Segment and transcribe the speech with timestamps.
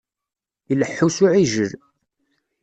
[0.71, 1.71] Ileḥḥu s uɛijel.